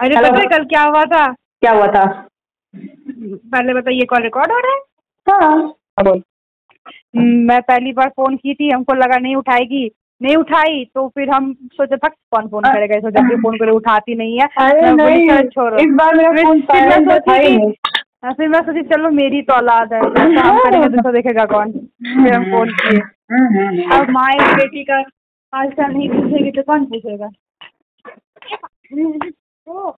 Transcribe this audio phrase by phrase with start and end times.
[0.00, 1.32] अरे पता है कल क्या हुआ था?
[1.32, 2.28] क्या हुआ था?
[3.24, 4.78] पहले बताइए कॉल रिकॉर्ड हो रहा है?
[5.28, 6.22] हाँ। हाँ, बोल।
[7.16, 9.90] हम्म, मैं पहली बार फ़ोन की थी हमको लगा नहीं उठाएगी।
[10.22, 13.00] नहीं उठाई तो फिर हम सोचे था कौन फ़ोन करेगा?
[13.00, 16.88] सोचा कि फ़ोन करे उठाती नहीं है। अरे नहीं इस बार मेरा फिर- फ़ोन फिर
[16.88, 17.74] मैं सोची था ही
[18.24, 21.72] हाँ, फिर मैं सोची चलो मेरी तो औलाद है तो काम करेंगे देखेगा कौन?
[21.72, 23.00] फिर हम फ़ोन किए।
[23.98, 24.98] अब माँ एक बेटी का
[25.54, 27.30] हालचाल नहीं पूछेगी तो कौन पूछेगा?
[29.66, 29.90] ओ,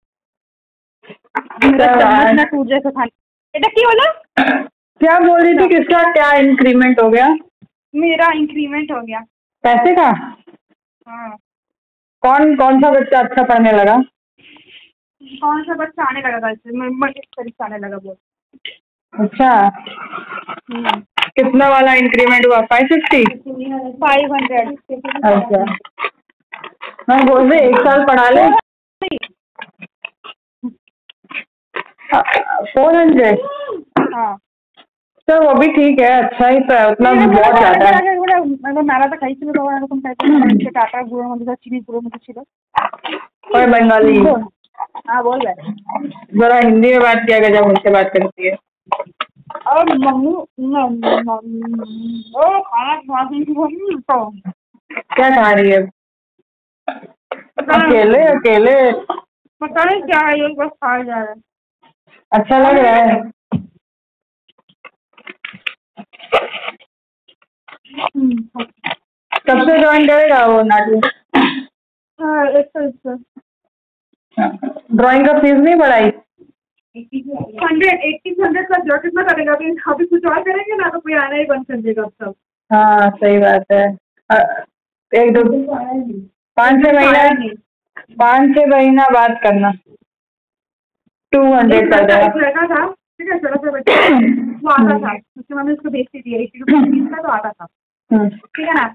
[1.62, 3.11] चम्मच ना टूट जाए तो खाने
[3.55, 4.05] बेटा की बोला?
[5.01, 5.69] क्या बोल रही थी?
[5.69, 7.27] किसका क्या इंक्रीमेंट हो गया?
[7.95, 9.20] मेरा इंक्रीमेंट हो गया।
[9.65, 10.09] पैसे का?
[11.09, 11.37] हाँ।
[12.23, 13.96] कौन कौन सा बच्चा अच्छा पढ़ने लगा?
[15.20, 17.65] कौन सा बच्चा आने लगा कल से?
[17.65, 18.16] आने लगा बोल।
[19.15, 19.52] अच्छा।
[20.71, 21.01] हम्म।
[21.38, 22.60] कितना वाला इंक्रीमेंट हुआ?
[22.60, 23.24] फाइव फिफ्टी
[24.05, 24.69] फाइव हंड्रेड
[25.24, 25.65] अच्छा।
[27.09, 28.46] मैं बोल रही एक साल पढ़ा ले।
[32.66, 33.40] फोर हंड्रेड
[34.13, 34.32] हाँ
[35.27, 38.02] तो वो भी ठीक है अच्छा ही तो है उतना बहुत ज़्यादा है
[38.84, 42.38] মেলা তো খাইছিল তো এরকম টাইপের টাটা গুঁড়োর মধ্যে তো চিনি গুঁড়োর মধ্যে ছিল
[43.54, 44.13] और बंगाली
[45.07, 45.55] हाँ बोल रहे
[46.34, 48.54] जरा हिंदी में बात किया जब उनसे बात करती है
[49.68, 50.34] और मम्मी
[52.35, 54.18] ओ खाना खिलाती थी मम्मी तो
[55.12, 55.82] क्या खा रही है
[57.74, 58.77] अकेले अकेले
[59.60, 61.34] पता नहीं क्या है ये बस खाया जा रहा है।
[62.32, 63.20] अच्छा लग रहा है।
[69.48, 71.00] कब से ज्वाइन करेगा वो नाटू?
[72.20, 72.47] हाँ
[74.94, 76.10] ड्राइंग का फ़ीस नहीं बढ़ाई
[77.62, 81.14] हंड्रेड एट्टी हंड्रेड प्लस जो कितना करेगा अभी अभी कुछ और करेंगे ना तो कोई
[81.14, 82.34] आना ही बंद कर देगा सब।
[82.70, 83.84] हाँ सही बात है।
[85.12, 85.42] एक दो
[86.56, 87.22] पाँच छः महीना
[88.19, 89.72] पाँच छः महीना बात करना।
[91.32, 92.03] टू हंड्रेड कर
[92.37, 93.94] लड़का था ठीक है छोटा सा बच्चा
[94.62, 97.66] वो आता था उसकी मम्मी उसको भेजती थी एट्टी का तो आता था।
[98.10, 98.86] हम्म, ठीक है ना?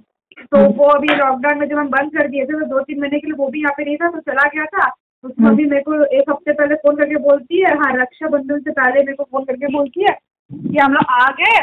[0.43, 3.19] तो वो अभी लॉकडाउन में जब हम बंद कर दिए थे तो दो तीन महीने
[3.19, 4.89] के लिए वो भी यहाँ पे नहीं था तो चला गया था।
[5.23, 8.99] उसकी मम्मी मेरे को एक हफ़्ते पहले फ़ोन करके बोलती है हाँ रक्षाबंधन से पहले
[8.99, 10.17] मेरे को फ़ोन करके बोलती है
[10.51, 11.59] कि हम लोग आ गए।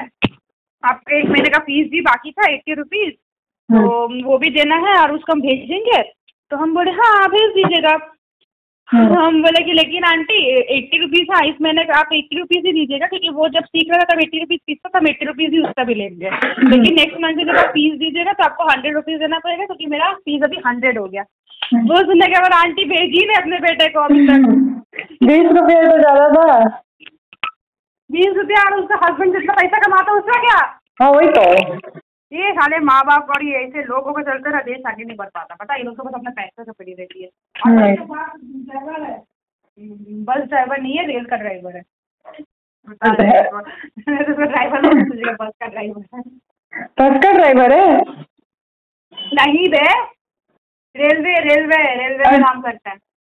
[0.82, 3.12] आपका एक महीने का फ़ीस भी बाकी था एट्टी रुपीज़
[3.68, 3.80] तो
[4.28, 6.00] वो भी देना है और उसको हम भेज देंगे।
[6.50, 7.98] तो हम बोले हाँ भेज दीजिएगा।
[8.88, 10.38] हम्म। हम बोले कि लेकिन आंटी
[10.76, 13.90] एट्टी रुपीज़ हाँ इस महीने का आप एट्टी रुपीज़ ही दीजिएगा क्योंकि वो जब सीख
[13.90, 16.30] रहा था तब एट्टी रुपीज़ फ़ीस था तब एट्टी रुपीज़ ही उसका भी लेंगे।
[16.70, 19.86] लेकिन नेक्स्ट मंथ से जब आप फ़ीस दीजिएगा तो आपको हंड्रेड रुपीज़ देना पड़ेगा क्योंकि
[19.86, 21.24] मेरा फ़ीस अभी हंड्रेड हो गया।
[21.84, 24.48] वो सुनने के बाद आंटी भेजी ने अपने बेटे को अभी तक।
[25.24, 26.68] बीस रुपये तो ज़्यादा था।
[28.10, 30.56] बीस रुपया और उसका हस्बैंड जितना पैसा कमाता है उसका क्या?
[31.02, 31.99] हाँ वही तो।
[32.32, 35.28] ये साले माँ बाप और ये ऐसे लोगों के चलते ना देश आगे नहीं बढ़
[35.34, 37.28] पाता। पता है ये लोग तो बस अपने पैसे से पड़ी रहती है।
[37.66, 41.82] ड्राइवर है हम्म, बस ड्राइवर नहीं है रेल का ड्राइवर है।
[42.88, 43.62] मैं तो ड्राइवर
[45.34, 46.22] बस का ड्राइवर है?
[47.00, 48.00] बस का ड्राइवर है?
[49.34, 49.84] नहीं बे।
[50.94, 52.96] रेलवे रेलवे रेलवे में काम करता है।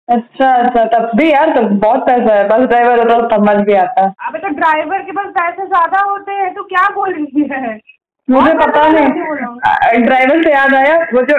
[0.07, 3.73] अच्छा अच्छा तब भी यार तो बहुत पैसा है। बस ड्राइवर हो तो समझ भी
[3.85, 7.47] आता है। अबे तो ड्राइवर के पास पैसे ज़्यादा होते हैं तो क्या बोल रही
[7.51, 7.77] है?
[8.27, 11.37] मुझे पता नहीं। ड्राइवर से याद आया वो जो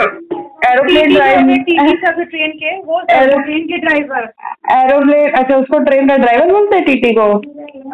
[0.70, 4.28] एरोप्लेन टीटी ड्राइव ट्रेन के वो एरो- ट्रेन के ड्राइवर।
[4.72, 7.26] एरोप्लेन अच्छा उसको ट्रेन का ड्राइवर बोलते हैं टीटी को?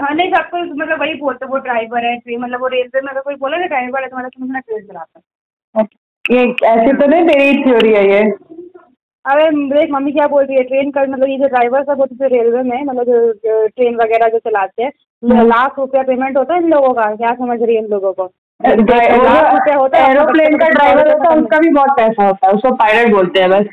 [0.00, 3.20] हाँ नहीं सबको मतलब वही बोलते वो ड्राइवर है ट्रेन मतलब वो रेलवे में अगर
[3.20, 5.86] कोई बोला ना ड्राइवर है तो मतलब समझना ट्रेन चलाता
[6.24, 8.20] ये ऐसे तो नहीं तेरी थ्योरी है ये?
[9.24, 12.16] अरे देख मम्मी क्या बोल रही है ट्रेन का मतलब ये जो ड्राइवर सब होते
[12.24, 16.68] हैं रेलवे में मतलब ट्रेन वगैरह जो चलाते हैं लाख रुपया पेमेंट होता है इन
[16.70, 18.30] लोगों का क्या समझ रही है इन लोगों को?
[18.64, 23.40] है एरोप्लेन का ड्राइवर होता है उसका भी बहुत पैसा होता है उसको पायलट बोलते
[23.40, 23.66] हैं बस।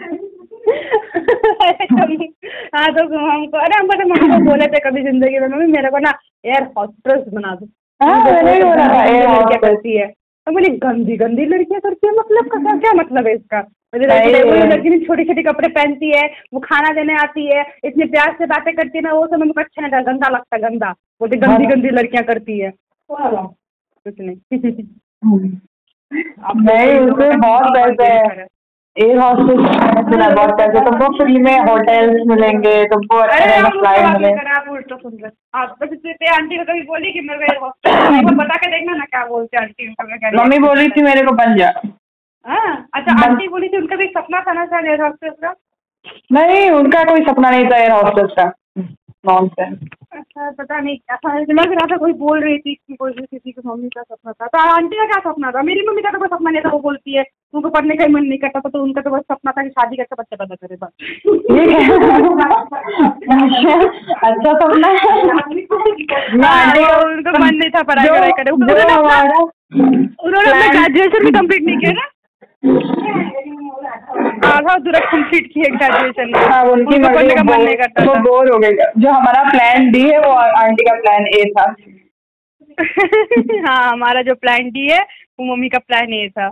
[2.75, 5.90] हाँ तो हमको अरे हमको तो मम्मी को बोले थे कभी ज़िंदगी में मम्मी मेरे
[5.90, 6.13] को ना
[6.45, 7.66] एयर हॉस्टेस बना दो।
[8.01, 12.13] हाँ। करती है। तो बोली गंदी गंदी लड़कियाँ करती है?
[12.13, 13.63] मतलब का क्या- मतलब है इसका?
[13.95, 18.45] लड़की लड़की छोटे छोटे कपड़े पहनती है वो खाना देने आती है इतने प्यार से
[18.45, 20.92] बातें करती है ना वो सब मेरे को अच्छा नहीं लगता गंदा लगता है, गंदा।
[21.19, 22.69] बोलती गंदी हाँ। गंदी लड़कियाँ करती है।
[24.06, 25.38] कुछ नहीं। तो
[26.60, 28.46] नहीं ये उसमें बहुत पैसे है।
[28.96, 35.31] एयर हॉस्टेस मैंने सुना बहुत पैसे। तुमको फ्री में होटल्स मिलेंगे तुमको अच्छे फ़्लाइट मिलेंगे
[35.56, 38.96] आप बस इतने आंटी को कभी बोली कि मेरे को एयर हॉस्टेस बता के देखना
[38.96, 39.96] ना क्या बोलते आंटी
[40.38, 41.72] मम्मी बोल थी मेरे को बन जा।
[42.46, 42.88] हाँ?
[42.94, 45.54] अच्छा आंटी बोली थी उनका भी सपना था ना शायद एयर हॉस्टेस का?
[46.31, 49.80] नहीं उनका कोई सपना नहीं था एयर हॉस्टेस का। नॉनसेंस
[50.38, 53.62] हाँ, पता नहीं ऐसा लग रहा था कोई बोल रही थी कि कोई किसी की
[53.66, 55.62] मम्मी का सपना था। तो आंटी का क्या सपना था?
[55.62, 57.24] मेरी मम्मी का तो कोई सपना नहीं था वो बोलती है
[57.54, 59.69] उनको पढ़ने का ही मन नहीं करता था तो उनका तो बस सपना था कि
[59.69, 60.89] शादी करके बच्चा पैदा करे बस.
[64.25, 64.88] अच्छा सपना
[67.04, 68.83] उनको मन नहीं था पढ़ाई करे उन्होंने
[70.69, 72.06] ग्रेजुएशन भी कंप्लीट नहीं किया ना?
[74.47, 78.57] आधा अधूरा कंप्लीट किए ग्रेजुएशन हाँ उनकी पढ़ने का मन नहीं करता वो बोर हो
[78.59, 81.65] गई जो हमारा प्लान डी है वो आंटी का प्लान ए था।
[83.67, 84.99] हाँ हमारा जो प्लान डी है
[85.39, 86.49] वो मम्मी का प्लान ए था।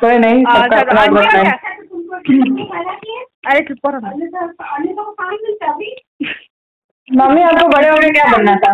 [0.00, 1.52] कोई नहीं प्लान क्या?
[3.50, 3.98] अरे चुप करो
[7.08, 8.72] मम्मी आपको बड़े होकर क्या बनना था?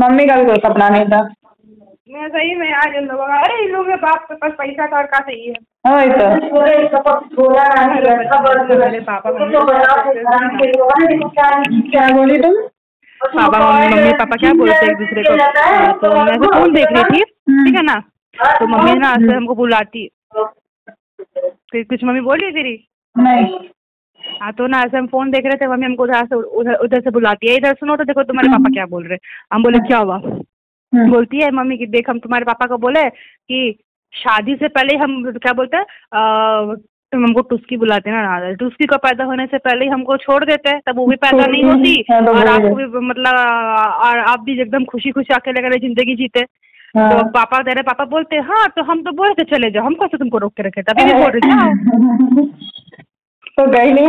[0.00, 1.20] मम्मी का भी कोई सपना नहीं था।
[2.12, 4.96] मैं सही में आज इन लोगों का अरे इन लोगों के बाप के पास पैसा
[4.96, 5.54] और का सही है?
[5.54, 6.30] तो।
[11.90, 12.54] क्या बोली तुम?
[13.20, 15.32] पापा मम्मी मम्मी पापा क्या बोलते हैं एक दूसरे को?
[15.32, 17.24] हाँ, तो मैं ऐसे फ़ोन देख रही थी?
[17.64, 18.02] ठीक है ना?
[18.58, 20.10] तो मम्मी ना ऐसे हमको बुलाती।
[21.72, 22.88] फिर कुछ मम्मी बोल रही तेरी?
[23.18, 23.58] नहीं।
[24.42, 27.00] हाँ तो ना ऐसे हम फ़ोन देख रहे थे मम्मी हमको उधर से उधर उधर
[27.00, 29.20] से बुलाती है। इधर सुनो तो देखो तुम्हारे पापा क्या बोल रहे हैं।
[29.52, 30.16] हम बोले क्या हुआ?
[30.16, 30.42] हम्म।
[30.92, 33.78] बोलती है मम्मी कि देख हम तुम्हारे पापा को बोले कि
[34.12, 35.84] शादी से पहले हम क्या बोलते हैं
[37.12, 40.44] तुम हमको टुस्की बुलाते हैं ना टुस्की को पैदा होने से पहले ही हमको छोड़
[40.44, 43.34] देते हैं तब वो भी पैदा नहीं होती। हाँ, तो और आपको भी मतलब
[44.06, 48.04] और आप भी एकदम खुशी खुशी अकेले अकेले ज़िंदगी जीते। तो हाँ। पापा तेरे पापा
[48.12, 50.62] बोलते हैं हाँ तो हम तो बोले थे चले जाओ हम कैसे तुमको रोक के
[50.62, 52.46] रखे तभी भी बोल रहे जाओ।
[53.58, 54.08] तो गई नहीं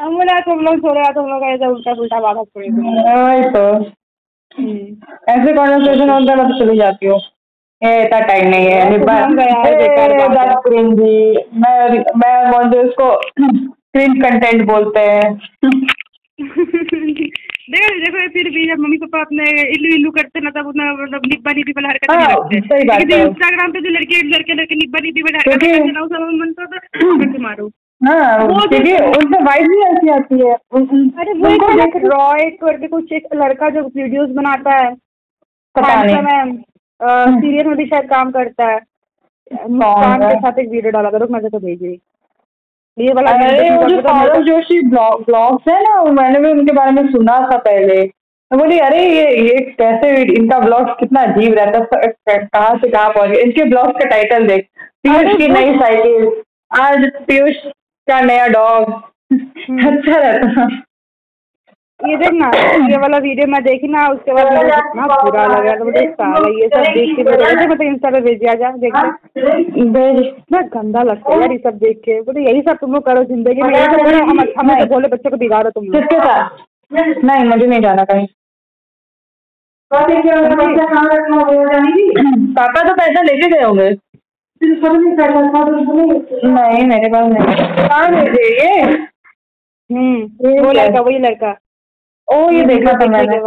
[0.00, 2.68] हम बोला तुम लोग छोड़े तुम लोग ऐसा उल्टा पुल्टा बात छोड़े
[3.50, 3.64] तो।
[5.28, 7.20] ऐसे कॉन्वर्सेशन होता है मैं तो चली जाती हूँ।
[7.84, 8.98] ये इतना टाइम नहीं है। है।
[11.56, 13.16] मैं मैं उसको
[13.66, 15.38] क्रिंज कंटेंट बोलते हैं।
[17.70, 21.20] देखो देखो फिर भी जब मम्मी पापा अपने इल्लू इल्लू करते ना तब उतना मतलब
[21.26, 24.98] निब्बा निब्बी वाला हरकत नहीं हाँ, रखते। है। इंस्टाग्राम पे जो लड़के लड़के लड़के निब्बा
[25.02, 27.70] निब्बी वाला हरकत करते ना उस समय मन तो के मारो
[28.04, 31.48] हाँ क्योंकि उनसे वाइफ भी ऐसी आती है। उन- उन- अरे वो
[31.82, 34.94] एक रॉय करके कुछ एक लड़का जो वीडियोस बनाता है।
[35.74, 36.56] पता नहीं।
[37.40, 38.78] सीरियल में भी शायद काम करता है।
[39.70, 42.00] मुस्कान के साथ एक वीडियो डाला था रुक मैं भेज रही
[42.98, 46.90] ये वाला अरे वो जो तो सौरभ जोशी ब्लॉग्स है ना मैंने भी उनके बारे
[46.90, 48.00] में सुना था पहले।
[48.52, 53.10] मैं बोली अरे ये ये कैसे इनका ब्लॉग कितना अजीब रहता है कहाँ से कहाँ
[53.10, 53.30] पहुँच?
[53.30, 54.66] गए इनके ब्लॉग का टाइटल देख।
[55.02, 56.42] पीयूष की नई साइकिल
[56.80, 57.56] आज पीयूष
[58.08, 58.92] का नया डॉग
[59.32, 60.68] अच्छा रहता
[62.00, 62.46] ये देख ना
[62.90, 66.48] ये वाला वीडियो मैं देखी ना उसके बाद मुझे कितना बुरा लगा तो मुझे साला
[66.60, 68.94] ये सब देख के मुझे मुझे मतलब इंस्टा पे भेज दिया जा देख।
[69.96, 73.04] भेज। इतना गंदा लगता है यार ये सब देख के। बोले यही सब तुम लोग
[73.06, 75.94] करो ज़िंदगी में यही सब करो हम हमें तो बोले बच्चों को बिगाड़ो तुम लोग।
[75.96, 76.64] किसके साथ?
[77.24, 78.26] नहीं मुझे नहीं जाना कहीं।
[82.54, 83.90] पापा तो पैसा लेके गए होंगे।
[84.62, 84.74] नहीं
[86.86, 88.82] मेरे पास नहीं। कहाँ भेजे ये?
[89.90, 91.56] हम्म वो लड़का वही लड़का।
[92.28, 93.38] ओ ये देखा था मैंने।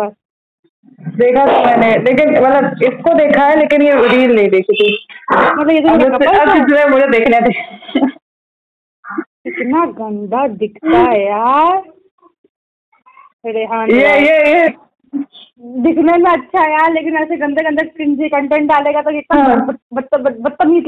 [1.18, 5.70] देखा था मैंने। लेकिन मतलब इसको देखा है लेकिन ये रील नहीं देखी थी। मतलब
[5.70, 7.52] ये कपल अब मुझे देखने थे
[9.46, 11.84] कितना गंदा दिखता है यार।
[13.92, 14.68] ये ये ये।
[15.64, 19.12] दिखने में अच्छा है लेकिन ऐसे गंदे गंदे क्रिंजी कंटेंट डालेगा तो
[19.96, 20.88] बदतमीज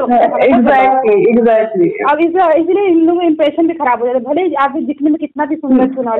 [2.12, 5.18] अब इसलिए इन लोगों का इम्प्रेशन भी खराब हो जाता है। भले आप दिखने में
[5.20, 6.12] कितना भी सुंदर सुना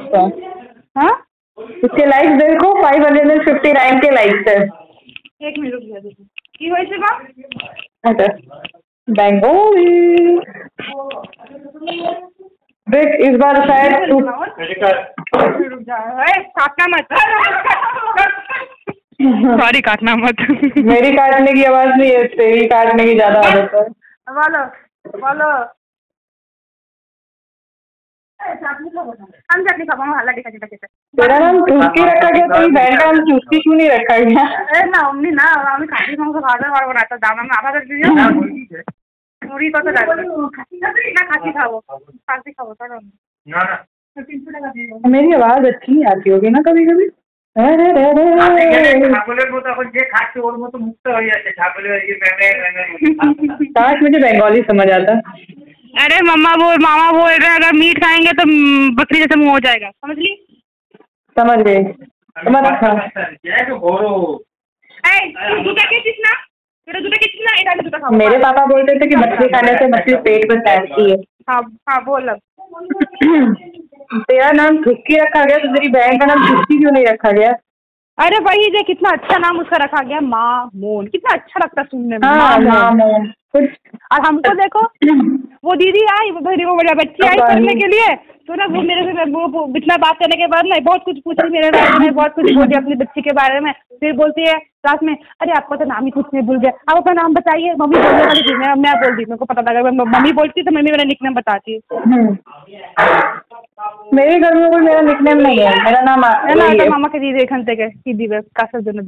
[0.00, 0.22] अच्छा
[1.00, 1.10] हाँ?
[1.58, 4.56] उसके लाइक देखो five hundred and fifty nine के लाइक है।
[5.48, 6.00] एक मिनट रुक जाए
[6.58, 6.70] की
[9.08, 9.44] बैंक
[12.94, 14.20] देख इस बार शायद तू
[19.58, 20.40] सॉरी काटना मत।
[20.86, 23.82] मेरी काटने की आवाज़ नहीं है तेरी काटने की ज़्यादा आदत है।
[24.28, 24.64] बोलो
[25.20, 25.50] बोलो।
[28.40, 30.86] हम चटनी खावा हल्ला देखा देखा देखा
[31.20, 34.44] तेरा नाम चुस्की रखा गया तो बहन का नाम चुस्की क्यों नहीं रखा गया?
[34.84, 38.82] ना मम्मी ना हमें खाती बनाता दाना में आधा कर
[39.43, 40.13] মুড়ি কত লাগবে
[41.15, 41.77] না খাসি খাবো
[42.27, 42.97] খাসি খাবো চলো
[44.17, 47.05] তিনশো টাকা দিয়ে দেবো। मेरी आवाज अच्छी नहीं आती होगी ना कभी कभी
[47.55, 51.95] अरे रे रे रे। ছাগলের মতো এখন যে খাচ্ছে ওর মতো মুক্ত হয়ে যাচ্ছে ছাগলের
[52.01, 52.83] ইয়ে ম্যামে ম্যামে
[53.77, 55.15] काश मुझे बंगाली समझ आता
[55.93, 59.51] अरे मम्मा बोल मामा बोल रहे हैं अगर मीट खाएंगे तो हम्म, बकरी जैसे मुंह
[59.51, 60.31] हो जाएगा समझ ली
[61.37, 61.81] समझ गई
[62.37, 62.93] समझ हाँ
[63.79, 64.05] বড়
[65.09, 65.83] এই তুই দুটা
[66.88, 71.16] मेरे पापा बोलते थे कि मछली खाने से मछली पेट में तैरती है।
[71.50, 72.30] हाँ हाँ बोल।
[74.20, 77.52] तेरा नाम छुक्की रखा गया तो तेरी बहन का नाम छुक्की क्यों नहीं रखा गया?
[78.18, 82.18] अरे वही देख कितना अच्छा नाम उसका रखा गया माँ मोन कितना अच्छा लगता सुनने
[82.18, 84.80] में। हाँ, माँ मोन। हाँ, और हमको देखो
[85.64, 88.14] वो दीदी आई वो भरी वो बड़ा बच्ची आई करने के लिए।
[88.48, 91.48] तो ना वो मेरे से वो इतना बात करने के बाद ना बहुत कुछ पूछी
[91.50, 93.70] मेरे बारे में बहुत कुछ बोली अपनी बच्ची के बारे में।
[94.00, 96.96] फिर बोलती है क्लास में अरे आपका तो नाम ही कुछ नहीं भूल गया। आप
[96.96, 99.90] अपना नाम बताइए मम्मी बोलने वाली थी मैं मैं बोल दी मेरे को पता लगा
[99.90, 102.36] मम्मी बोलती तो मम्मी मेरा निकनेम बताती हम्म।
[104.16, 107.44] मेरे घर में कोई मेरा निकनेम नहीं है मेरा नाम मेरा नाम मामा के दीदी
[107.54, 108.26] खनते के दीदी
[108.60, 109.04] कासर जन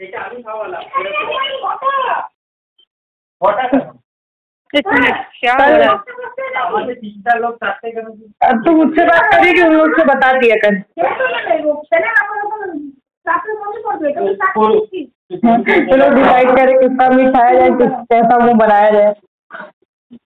[0.00, 0.82] এটা আমি খাওয়ালাম
[3.42, 3.72] হঠাৎ
[4.70, 8.06] एक मिनट क्या हो रहा है আমাদের তিনটা লোক চারটে কেন
[8.42, 10.74] अब तो मुझसे बात करी कि उन लोग से बता दिया कर
[15.82, 19.12] चलो डिसाइड करें किसका मिठाया जाए किस कैसा मुंह बनाया जाए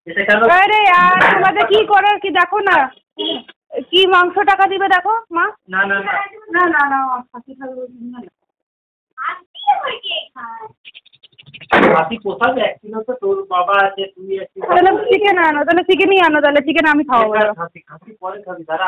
[0.06, 2.76] এটা কেন আরে यार তোমাদের কি করার কি দেখো না
[3.88, 6.12] কি মাংস টাকা দিবে দেখো মা না না না
[6.54, 7.00] না না না
[15.09, 17.33] চিকেন আনো তাহলে চিকেনই আনো তাহলে চিকেন আমি খাওয়াবো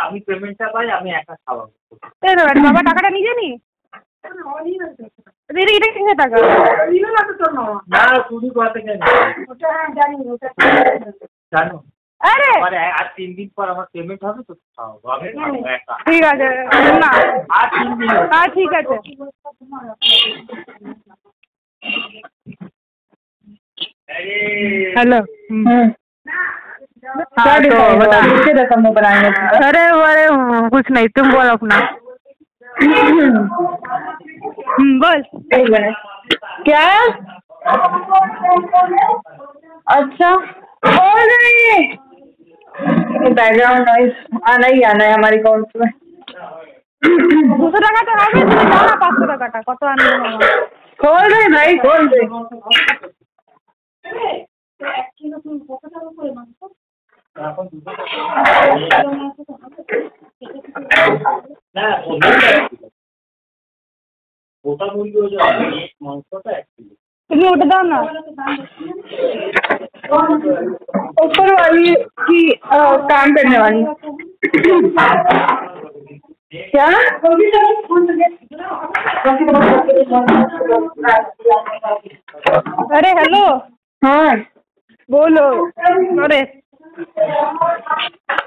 [0.05, 1.73] আমি পেমেন্টটা পাই আমি একা খাওয়াবো।
[2.21, 3.49] তাই তো বাবা টাকাটা নিজে নি
[5.49, 6.35] এটা এটা কিসের টাকা?
[7.93, 8.99] না চুরি করতে কেন
[11.53, 11.77] জানো?
[12.22, 16.22] আরে মানে আর তিন দিন পর আমার পেমেন্ট হবে তো খাওয়াবো আমি খাবো একা ঠিক
[16.24, 16.46] আছে
[17.02, 17.10] না
[17.58, 18.96] আর তিন দিন হ্যাঁ ঠিক আছে
[24.08, 24.36] আরে
[24.96, 25.18] হ্যালো
[25.50, 25.82] हम्म।
[27.00, 29.28] क्या हाँ, तो डिसाइड बता। हुआ किसके रकम में बनाएंगे
[29.58, 30.24] अरे अरे
[30.70, 31.76] कुछ नहीं तुम बोल अपना
[34.72, 35.18] हम्म, बोल
[35.54, 35.94] एक मिनट
[36.64, 36.82] क्या
[39.86, 40.30] अच्छा
[40.88, 41.62] बोल रही
[43.30, 44.12] बैकग्राउंड नॉइस
[44.48, 45.90] आना ही आना है हमारी अकाउंट में
[47.58, 50.48] দুশো টাকা তো হবে তুমি দাও না পাঁচশো টাকাটা কত আনবে মামা
[51.00, 52.24] खोल रहे भाई खोल रहे
[57.36, 57.90] এখন দুটো
[61.76, 61.86] না
[64.64, 65.38] ওটা মুরগি ওই যে
[66.02, 66.94] মাংসটা এক কিলো
[67.29, 67.61] नोट
[71.23, 73.83] ऊपर वाली की काम करने वाली
[76.53, 76.87] क्या
[82.89, 83.45] अरे हेलो
[84.01, 84.35] हाँ
[85.09, 85.45] बोलो
[86.23, 86.41] अरे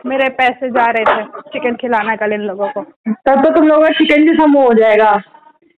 [0.07, 3.83] मेरे पैसे जा रहे थे चिकन खिलाना कल इन लोगों को तब तो तुम लोगों
[3.83, 5.11] का चिकन भी समूह हो जाएगा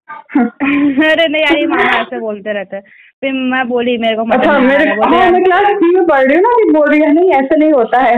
[0.09, 2.83] अरे नहीं यार ये मामा ऐसे बोलते रहते हैं।
[3.21, 4.95] फिर मैं बोली मेरे को अच्छा मेरे है,
[5.31, 7.71] मैं क्लास थ्री में पढ़ रही हूँ ना कि बोल रही है नहीं ऐसा नहीं
[7.73, 8.17] होता है।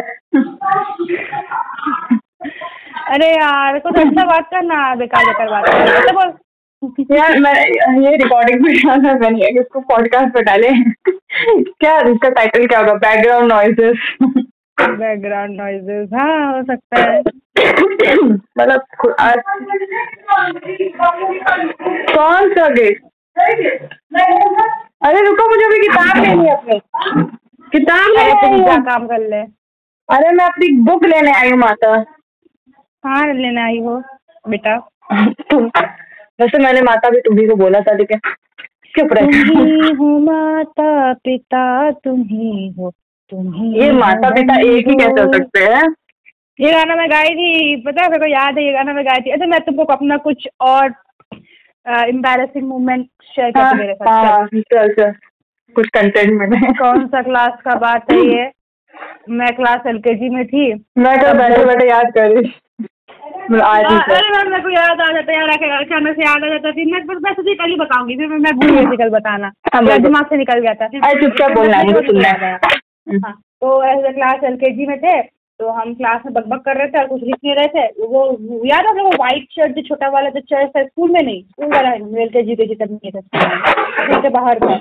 [3.14, 7.54] अरे यार कुछ अच्छा बात करना बेकार बेकार बात कर अच्छा बोल। यार मैं
[8.04, 10.70] ये रिकॉर्डिंग में डालना है कि उसको पॉडकास्ट पे डाले।
[11.80, 12.94] क्या इसका टाइटल क्या होगा?
[12.94, 14.16] बैकग्राउंड नॉइजेस
[14.82, 17.22] बैकग्राउंड नॉइजेस हाँ हो सकता है।
[17.60, 18.81] मतलब
[19.20, 19.39] आज
[22.15, 23.01] कौन सा गेट
[25.03, 26.77] अरे रुको मुझे अभी किताब लेनी है अपनी।
[27.72, 29.41] किताब अरे लेने तुम क्या काम कर ले?
[30.10, 31.91] अरे मैं अपनी बुक लेने आई हूँ माता।
[33.03, 34.01] हाँ लेने आई हो
[34.46, 34.77] बेटा?
[35.51, 35.65] तुम
[36.41, 38.20] वैसे मैंने माता भी तुम्ही को बोला था लेकिन
[38.96, 42.91] चुप रहे हो माता पिता तुम्ही हो
[43.31, 45.84] तुम्ही ये माता पिता एक ही कैसे हो। सकते हैं?
[46.62, 49.22] ये गाना मैं गाई थी पता है मेरे को याद है ये गाना मैं गाई
[49.22, 50.94] थी। अच्छा मैं तुमको अपना कुछ और
[51.86, 55.12] एम्बेरसिंग मोमेंट शेयर हाँ करती मेरे साथ। हाँ चल। चल
[55.75, 58.50] कुछ कंटेंट में। कौन सा क्लास का बात है ये?
[59.30, 62.53] मैं क्लास एलकेजी में थी। मैं तो बैठे बैठे याद कर रही।
[63.51, 65.50] मतलब ही हाँ। अरे मैम मेरे को याद आ जाता है यार
[65.80, 68.70] अचानक से याद आ जाता फिर मैं मैं तुझे कल ही बताऊँगी फिर मैं भूल
[68.70, 71.84] गई थी कल बताना। हाँ, मेरा दिमाग से निकल गया था। अरे चुपचाप बोलना है,
[72.41, 75.20] है। हाँ, तो ऐसे क्लास एलकेजी में थे।
[75.62, 78.22] तो हम क्लास में बकबक कर रहे थे और कुछ लिख नहीं रहे थे। वो
[78.65, 81.68] याद है वो व्हाइट शर्ट जो छोटा वाला जो चर्च था स्कूल में नहीं स्कूल
[81.74, 84.77] वाला एल के जी के जी तक नहीं था स्कूल के बाहर था।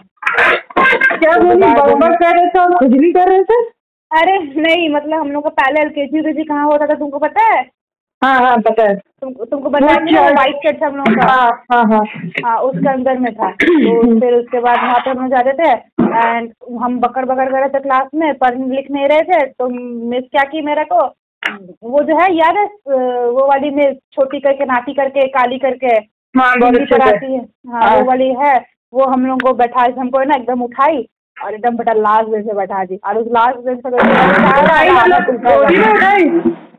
[1.17, 3.61] क्या वो बकबक कर रहे थे और कुछ नहीं कर रहे थे?
[4.11, 7.45] अरे नहीं मतलब हम लोग का पहले एल के जी कहाँ होता था तुमको पता
[7.45, 7.63] है?
[8.23, 11.51] हाँ हाँ पता है। तुम तुमको बताया नहीं वो व्हाइट शर्ट हम लोगों का। हाँ
[11.73, 12.01] हाँ हाँ।
[12.45, 16.53] हाँ उसके अंदर में था। तो फिर उसके बाद वहाँ पे हम जाते थे एंड
[16.83, 19.69] हम बकर बकर कर रहे थे क्लास में पर लिख नहीं रहे थे। तो
[20.11, 21.01] मिस क्या की मेरे को?
[21.91, 25.95] वो जो है याद है वो वाली मिस छोटी करके नाटी करके काली करके
[26.35, 28.55] हाँ पढ़ाती। वो वाली है
[28.93, 32.55] वो हम लोग को बैठा हमको ना एकदम उठाई और एकदम बेटा लास्ट बेंच पे
[32.55, 33.91] बैठा दी। और उस लास्ट बेंच पे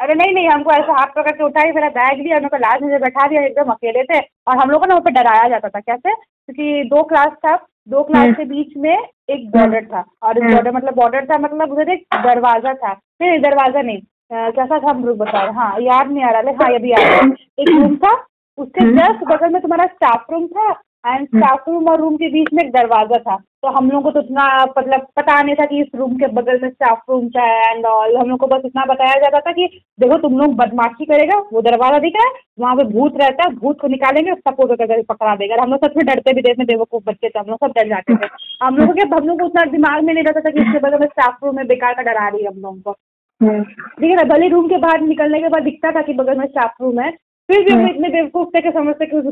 [0.00, 2.82] अरे नहीं नहीं हमको ऐसा हाथ पकड़ के उठाई मेरा बैग लिया मेरे को लास्ट
[2.82, 5.68] में बैठा दिया एकदम अकेले थे। और हम लोग को ना वहाँ पे डराया जाता
[5.68, 6.14] था कैसे?
[6.14, 7.54] क्योंकि दो क्लास था
[7.88, 8.96] दो क्लास हम्म। के बीच में
[9.30, 13.38] एक बॉर्डर था। और हम्म। बॉर्डर मतलब बॉर्डर था मतलब उधर एक दरवाज़ा था। नहीं
[13.40, 14.00] दरवाज़ा नहीं
[14.32, 16.90] कैसा था हम लोग बता रहे हाँ याद नहीं आ रहा। है हाँ ये भी
[16.90, 17.20] याद है।
[17.62, 18.12] एक रूम था
[18.58, 20.72] उसके हम्म। जस्ट बगल में तुम्हारा स्टाफ रूम था
[21.06, 24.10] एंड स्टाफ रूम और रूम के बीच में एक दरवाज़ा था। तो हम लोग को
[24.10, 27.44] तो उतना मतलब पता नहीं था कि इस रूम के बगल में स्टाफ रूम था
[27.70, 29.66] एंड ऑल हम लोग को बस इतना बताया जाता था कि
[30.00, 33.54] देखो तुम लोग बदमाशी करेगा वो दरवाज़ा दिख रहा है वहाँ पे भूत रहता है
[33.56, 37.28] भूत को निकालेंगे सबको करके पकड़ा देगा। हम लोग में डरते भी थे बेवकूफ़ बच्चे
[37.28, 38.28] थे हम लोग सब डर जाते थे।
[38.62, 40.98] हम लोगों के हम लोग को उतना दिमाग में नहीं रहता था कि इसके बगल
[41.00, 42.96] में स्टाफ रूम में बेकार का डरा रही है हम लोगों को।
[43.40, 46.38] हम्म। ठीक है ना भले रूम के बाहर निकलने के बाद दिखता था कि बगल
[46.38, 47.10] में स्टाफ रूम है।
[47.50, 49.24] फिर भी हम इतने बेवकूफ़ थे कि समझते कि उस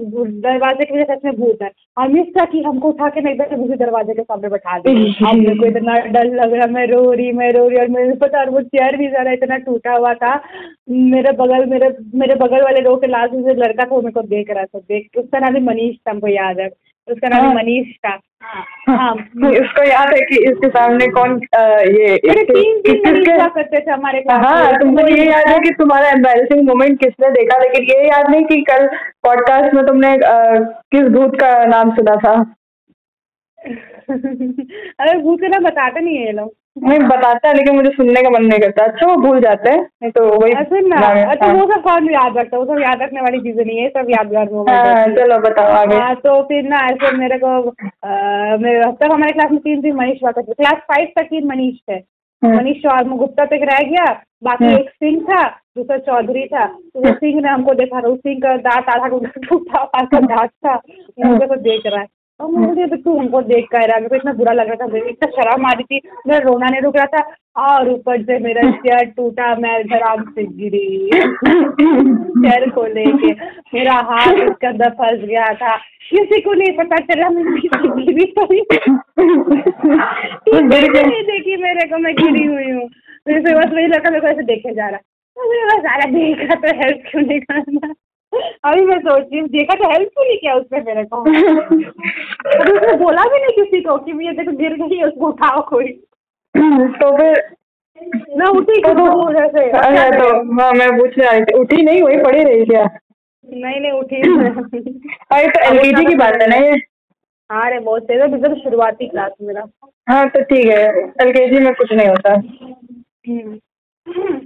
[0.42, 3.36] दरवाजे की वजह से में भूत है। और मिस था कि हमको उठा के नहीं
[3.38, 6.86] बैठे उसी दरवाजे के सामने बैठा दी। अब मेरे को इतना डर लग रहा मैं
[6.86, 9.92] रो रही मैं रो रही और मेरे पता और वो चेयर भी जरा इतना टूटा
[9.92, 10.34] हुआ था
[10.90, 14.22] मेरे बगल मेरे मेरे बगल वाले रो के लास्ट में लड़का था वो मेरे को
[14.22, 16.70] देख रहा था देख उसका नाम भी मनीष था हमको याद है।
[17.08, 19.12] उसका नाम हाँ। मनीष था हाँ। हाँ
[19.50, 24.20] उसको याद है कि इसके सामने कौन आ, ये तीन तीन किसके करते थे हमारे
[24.20, 27.58] क्लास हाँ तुमको ये याद है कि तुम्हारा एम्बेसिंग मोमेंट किसने देखा?
[27.58, 28.86] लेकिन ये याद नहीं कि कल
[29.22, 32.34] पॉडकास्ट में तुमने किस भूत का नाम सुना था?
[35.00, 38.22] अरे भूत का नाम बताते नहीं है ये लोग। नहीं बताता है लेकिन मुझे सुनने
[38.22, 41.66] का मन नहीं करता। अच्छा वो भूल जाते हैं नहीं तो वही अच्छा हाँ। वो
[41.66, 44.48] सब कौन याद रखता है वो सब याद रखने वाली चीज़ें नहीं है सब यादगार
[44.48, 49.50] हाँ मोमेंट चलो बताओ आगे। हाँ तो फिर ना ऐसे मेरे को तब हमारे क्लास
[49.50, 51.94] में तीन तीन मनीष हुआ करते क्लास फाइव तक तीन मनीष थे।
[52.42, 54.12] हम्म। मनीष चौधरी गुप्ता तक रह गया
[54.44, 55.42] बाकी। एक सिंह था
[55.76, 59.06] दूसरा चौधरी था। तो वो सिंह ने हमको देखा था उस सिंह का दांत आधा
[59.08, 60.74] टूटा टूटा दांत था।
[61.24, 62.06] मुझे को देख रहा है।
[62.40, 65.10] और मुझे तो हमको देख कर रहा मेरे को इतना बुरा लग रहा था, मेरी
[65.10, 67.22] इतना शर्म आ रही थी। मेरा रोना नहीं रुक रहा था
[67.64, 73.32] और ऊपर से मेरा चेयर टूटा, मैं धराम से गिरी। चेयर को लेके
[73.74, 75.76] मेरा हाथ उसके अंदर फंस गया था।
[76.10, 78.26] किसी को नहीं पता चला मैं गिरी
[81.00, 82.88] नहीं देखी मेरे को, मैं गिरी हुई हूँ।
[83.26, 85.00] मेरे से बस वही लड़का मेरे को ऐसे देखे जा रहा।
[85.78, 87.94] सारा देखा तो हेल्प क्यों नहीं करना।
[88.64, 92.72] अभी मैं सोच रही हूँ देखा तो हेल्प क्यों नहीं किया उसने मेरे को। अभी
[92.72, 95.88] उसने बोला भी नहीं किसी को कि ये देखो गिर गई उसको उठाओ कोई।
[96.54, 97.42] तो फिर
[98.38, 100.28] मैं उठी तो तो हूँ अच्छा तो
[100.60, 102.84] हाँ मैं पूछने आई थी उठी नहीं वही पड़ी रही क्या?
[103.48, 106.72] नहीं नहीं उठी अरे तो एलकेजी की बात है ना ये?
[107.50, 109.64] हाँ रे बहुत तेज है बिल्कुल शुरुआती क्लास मेरा।
[110.10, 110.82] हाँ तो ठीक है
[111.22, 112.36] एलकेजी में कुछ नहीं होता।
[114.06, 114.38] तो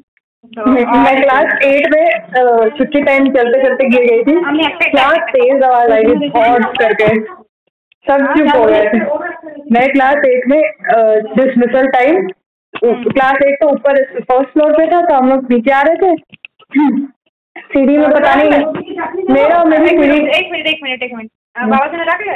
[0.56, 6.04] मैं क्लास एट में छुट्टी टाइम चलते चलते गिर गई थी। क्या तेज आवाज़ आई
[6.04, 7.08] थी बहुत करके।
[8.06, 8.98] सब चुप हो गए थे।
[9.74, 10.60] मैं क्लास एट में
[11.36, 12.26] डिसमिसल टाइम
[12.82, 16.16] क्लास एट तो ऊपर फ़र्स्ट फ्लोर पे था तो हम लोग नीचे आ रहे थे।
[17.58, 21.30] सीढ़ी में पता नहीं मेरा और मेरी एक सीढ़ी एक मिनट एक मिनट एक मिनट।
[21.68, 22.32] बाबा जी ने रख ले?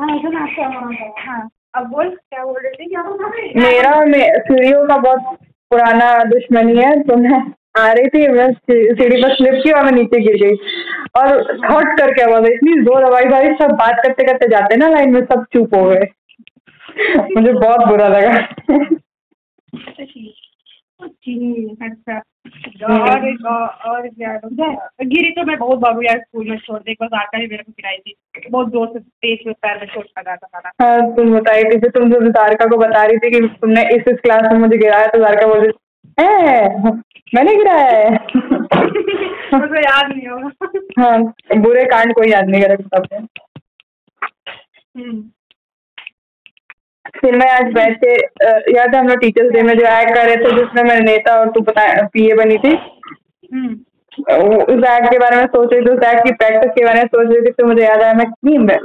[0.00, 2.88] हाँ सुना आपका हाँ अब बोल क्या बोल रही थी?
[2.90, 5.36] क्या बोल रही मेरा और मे- सीढ़ियों का बहुत
[5.70, 7.40] पुराना दुश्मनी है तो मैं
[7.78, 10.54] आ रही थी, मैं सीढ़ी पर स्लिप की और मैं नीचे गिर गई।
[11.16, 11.28] और
[11.64, 15.20] हॉट करके आवाज़ इतनी ज़ोर आवाज़ भाई सब बात करते करते जाते ना लाइन में,
[15.22, 16.06] सब चुप हो गए।
[17.30, 18.32] मुझे बहुत बुरा लगा।
[21.00, 22.20] अच्छा।
[22.86, 24.32] और और और क्या
[25.04, 27.46] गिरी तो मैं बहुत बार हुई यार स्कूल में छोड़ दी एक बार आकर ही
[27.46, 28.14] मेरे को गिराई थी।
[28.50, 31.78] बहुत ज़ोर से तेज में पैर में चोट लगा था सारा हाँ तुम बताई थी
[31.80, 34.78] फिर तुम जो तारका को बता रही थी कि तुमने इस इस क्लास में मुझे
[34.78, 35.72] गिराया तो तारका बोल रही
[36.18, 36.92] "हैं,
[37.34, 38.16] मैंने गिराया है।
[39.54, 43.18] मुझे याद नहीं होगा। हाँ बुरे कांड कोई याद नहीं करे सबने
[44.96, 45.20] हम्म।
[47.16, 48.04] फिर मैं आज बैठ
[48.76, 51.38] याद है हम लोग टीचर्स डे में जो ऐड कर रहे थे जिसमें मैं नेता
[51.40, 52.74] और तू बता पीए बनी थी?
[53.54, 53.74] हम्म।
[54.18, 57.06] उस एक्ट के बारे में सोच रही थी उस एक्ट की प्रैक्टिस के बारे में
[57.06, 58.76] सोच रही थी तो मुझे याद आया मैं कितनी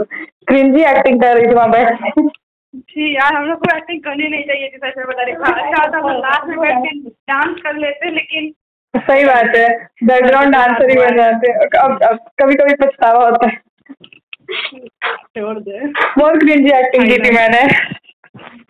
[0.48, 2.30] क्रिंजी एक्टिंग कर रही थी वहाँ बैठ।
[2.74, 5.88] ठीक यार हम लोग को एक्टिंग करनी नहीं चाहिए थी सच में बता रही अच्छा
[5.92, 6.98] था लास्ट में बैठ के
[7.32, 8.54] डांस कर लेते लेकिन
[8.94, 9.68] सही बात है
[10.04, 13.62] बैकग्राउंड डांसर ही बन जाते अब अब कभी कभी पछतावा होता है।
[15.36, 17.62] छोड़ दे। बहुत क्रिंजी एक्टिंग की थी मैंने।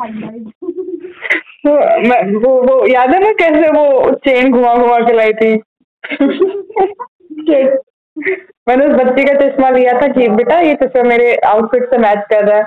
[0.01, 1.73] तो
[2.09, 5.51] मैं वो वो याद है ना कैसे वो चेन घुमा घुमा के लाई थी?
[8.67, 12.25] मैंने उस बच्ची का चश्मा लिया था कि बेटा ये चश्मा मेरे आउटफिट से मैच
[12.29, 12.65] कर रहा है.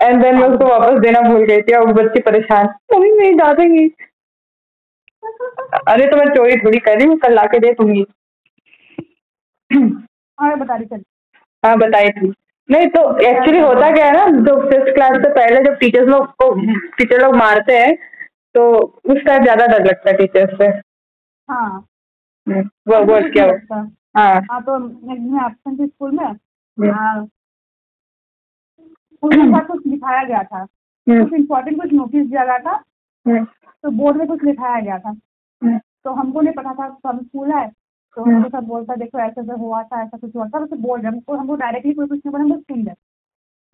[0.00, 3.34] एंड देन मैं उसको वापस देना भूल गई थी और वो बच्ची परेशान मम्मी मेरी
[3.34, 3.86] डांटेंगी
[5.88, 8.04] अरे तो मैं चोरी थोड़ी कर रही हूँ कल ला के दे दूँगी।
[10.38, 11.02] हाँ बता रही चल।
[11.64, 12.32] हाँ बताई थी।
[12.68, 16.26] नहीं तो एक्चुअली होता क्या है ना जो फिफ्थ क्लास से पहले जब टीचर्स लोग
[16.42, 16.48] को
[16.98, 17.94] टीचर लोग मारते हैं
[18.54, 18.62] तो
[19.10, 20.66] उस टाइम ज़्यादा डर लगता है टीचर से।
[21.48, 21.86] हाँ।
[22.46, 23.82] हम्म, वो क्या हो।
[24.16, 27.24] हाँ। हाँ तो एक दिन एब्सेंट थी स्कूल में। हम्म। हाँ।
[29.12, 30.58] स्कूल में कुछ लिखाया गया था।
[31.06, 32.82] हम्म, कुछ इम्पोर्टेंट कुछ नोटिस दिया गया था।
[33.84, 35.14] तो बोर्ड में कुछ लिखाया गया था।
[36.04, 37.70] तो हमको नहीं पता था हम स्कूल आए।
[38.16, 40.76] तो हम्म। हमको सब बोलता देखो ऐसे ऐसे हुआ था ऐसा कुछ हुआ था। तो
[40.76, 42.94] बोल रहे हमको हमको डायरेक्टली कोई कुछ नहीं बोला हम सुन रहे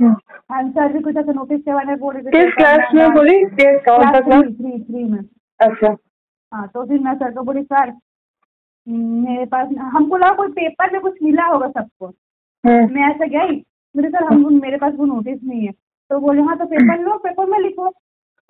[0.00, 2.14] हम्म। आंसर भी कुछ ऐसे नोटिस के बारे में बोल?
[2.16, 5.18] रहे थे क्लास में बोली थ्री थ्री में।
[5.61, 5.96] अच्छा।
[6.53, 7.92] हाँ तो फिर मैं सर को बोली सर
[8.87, 13.62] मेरे पास हमको लगा कोई पेपर में कुछ मिला होगा सबको। हम्म, मैं ऐसे गई
[13.94, 15.72] मेरे सर हम मेरे पास वो नोटिस नहीं है।
[16.11, 17.88] तो बोले हाँ तो पेपर लो पेपर में लिखो।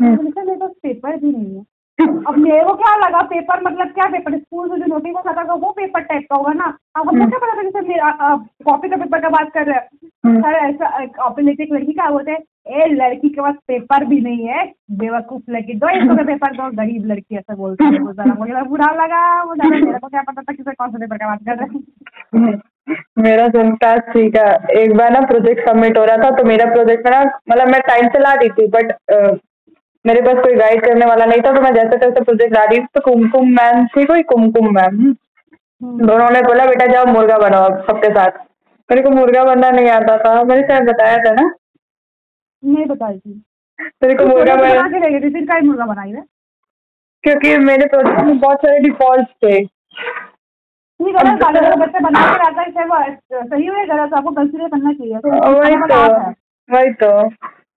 [0.01, 1.65] बोले सर मेरे पास पेपर भी नहीं है।
[2.01, 5.55] अब मेरे को क्या लगा पेपर मतलब क्या पेपर स्कूल में जो नोटिस लगा था
[5.55, 6.77] वो पेपर टाइप का होगा ना?
[6.97, 8.11] अब हमको क्या पता था कि सर मेरा
[8.65, 11.93] कॉपी का पेपर का बात कर रहे हैं। हम्म। सर ऐसा कॉपी लेके एक लड़की
[11.93, 12.39] क्या बोलते हैं
[12.81, 14.65] ए लड़की के पास पेपर भी नहीं है
[14.99, 18.63] बेवकूफ़ लड़की दो इसको का पेपर दो गरीब लड़की ऐसा बोलते हैं वो जरा मुझे
[18.69, 21.27] बुरा लगा वो जरा मेरे को क्या पता था कि सर कौन सा पेपर का
[21.27, 21.83] बात कर रहे हैं?
[22.35, 22.59] हम्म,
[23.23, 24.45] मेरा जन क्लास थ्री का
[24.81, 27.81] एक बार ना प्रोजेक्ट सबमिट हो रहा था तो मेरा प्रोजेक्ट में ना मतलब मैं
[27.89, 28.93] टाइम से ला रही थी बट
[30.07, 32.79] मेरे पास कोई गाइड करने वाला नहीं था तो मैं जैसे तैसे प्रोजेक्ट ला रही
[32.79, 35.15] तो कुमकुम मैम थी कोई कुमकुम मैम
[35.85, 38.31] हम्म। दोनों ने बोला बेटा जाओ मुर्गा बनाओ सबके साथ।
[38.91, 41.55] मेरे को मुर्गा बनना नहीं आता था। मैंने शायद बताया था ना?
[42.65, 43.43] नहीं बताई थी।
[44.03, 46.25] मेरे को मुर्गा बना मुर्गा बनाई है?
[47.23, 49.61] क्योंकि मेरे प्रोजेक्ट में बहुत सारे डिफ़ॉल्ट थे।
[51.01, 55.19] नहीं गलत बच्चे बना के लाता है सही हो या गलत आपको कंसिडर करना चाहिए
[55.19, 56.31] तो वही तो।
[56.75, 57.29] वही तो।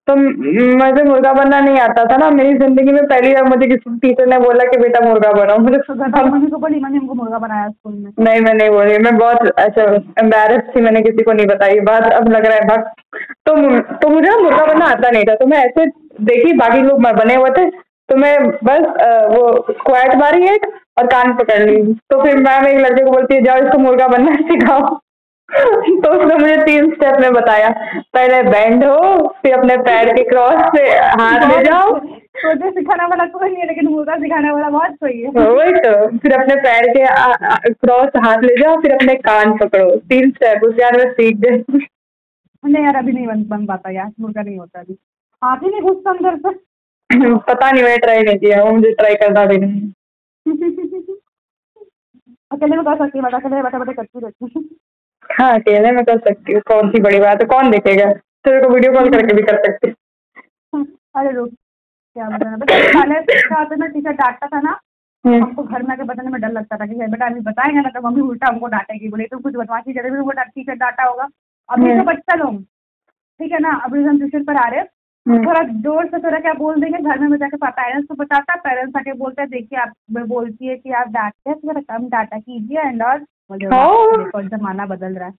[0.07, 3.95] तो मुझे मुर्गा बनना नहीं आता था ना। मेरी ज़िंदगी में पहली बार मुझे किसी
[3.99, 8.11] टीचर ने बोला कि बेटा मुर्गा बनाओ मुझे तो हमको मुर्गा बनाया स्कूल में.
[8.19, 9.83] नहीं मैं नहीं बोली। मैं बहुत अच्छा
[10.21, 12.81] एम्बेरस थी मैंने किसी को नहीं बताई। बात अब लग रहा है भाग
[13.45, 13.55] तो
[13.97, 15.85] तो मुझे ना मुर्गा बनना आता नहीं था। तो मैं ऐसे
[16.23, 18.81] देखी बाकी लोग बने हुए थे। तो मैं बस
[19.29, 20.65] वो स्क्वाट मारी एक
[20.99, 24.07] और कान पकड़ ली। तो फिर मैम एक लड़के को बोलती है जाओ इसको मुर्गा
[24.07, 24.97] बनना सिखाओ।
[25.51, 27.69] तो उसने मुझे तीन स्टेप में बताया।
[28.13, 30.83] पहले बैंड हो फिर अपने पैर के क्रॉस से
[31.21, 31.91] हाथ ले जाओ।
[32.45, 36.17] मुझे सिखाने वाला कोई नहीं है लेकिन मुर्गा सिखाने वाला बहुत सही है। वही तो।
[36.17, 37.03] फिर अपने पैर के
[37.73, 41.57] क्रॉस हाथ ले जाओ फिर अपने कान पकड़ो। तीन स्टेप उसके बाद मैं सीख गई।
[42.63, 44.97] नहीं यार अभी नहीं बन बन पाता यार मुर्गा नहीं होता अभी।
[45.41, 46.53] हाथ ही नहीं घुसता अंदर से।
[47.49, 49.81] पता नहीं मैंने ट्राई नहीं किया वो मुझे ट्राई करना भी नहीं।
[52.51, 54.69] अकेले में कर सकती है बता अकेले बैठे बैठे करती रहती
[55.31, 57.45] हूँ अकेले में कर सकती हूँ। कौन सी बड़ी बात है?
[57.47, 58.11] कौन देखेगा?
[58.45, 59.93] तेरे को वीडियो कॉल करके भी कर सकती
[60.73, 62.55] हूँ। अरे रुक क्या बताना
[63.87, 64.79] टीचर डांटता था ना
[65.25, 67.89] हम्म, हमको घर में आके बताने में डर लगता था कि बेटा अभी बताएँगे ना
[67.89, 71.27] तो मम्मी उल्टा हमको डांटेगी बोले तुम कुछ बदमाशी करे भी टीचर डांटा होगा।
[71.69, 73.69] अभी तो हम्म। बच्चा लोग ठीक है ना?
[73.85, 74.87] अभी हम ट्यूशन पर आ रहे हैं।
[75.25, 76.97] हम्म, थोड़ा ज़ोर से थोड़ा क्या बोल देंगे?
[76.99, 79.93] घर में पेरेंट्स को बताता पेरेंट्स आके बोलते हैं देखिए आप
[80.27, 84.85] बोलती है कि आप डांटते हैं थोड़ा कम डांटा कीजिए एंड और हाँ। देखो जमाना
[84.85, 85.33] बदल रहा है?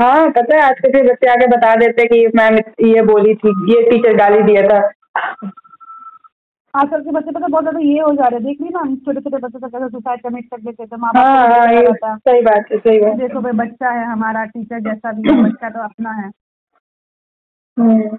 [0.00, 3.48] हाँ पता है आजकल के बच्चे आके बता देते हैं कि मैम ये बोली थी
[3.72, 4.78] ये टीचर गाली दिया था।
[6.74, 9.20] आजकल के बच्चे पता बहुत ज़्यादा ये हो जा रहे हैं। देख रही ना छोटे
[9.20, 12.40] छोटे बच्चे तो कैसे सुसाइड कमिट कर देते थे माँ बाप हाँ हाँ ये सही
[12.42, 15.82] बात है सही बात देखो भाई बच्चा है हमारा टीचर जैसा भी है बच्चा तो
[15.84, 16.30] अपना है।
[17.76, 18.16] हम्म।